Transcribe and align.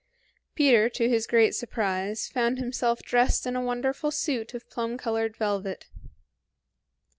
Peter, 0.55 0.89
to 0.89 1.07
his 1.07 1.27
great 1.27 1.53
surprise, 1.53 2.27
found 2.27 2.57
himself 2.57 3.03
dressed 3.03 3.45
in 3.45 3.55
a 3.55 3.61
wonderful 3.61 4.09
suit 4.09 4.55
of 4.55 4.67
plum 4.67 4.97
colored 4.97 5.37
velvet. 5.37 5.85